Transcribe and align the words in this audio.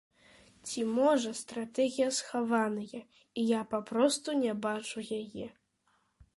Ці, 0.67 0.79
можа, 0.99 1.33
стратэгія 1.41 2.07
схаваная, 2.21 3.03
і 3.41 3.47
я 3.53 3.61
папросту 3.77 4.29
не 4.43 4.59
бачу 4.67 5.09
яе. 5.23 5.47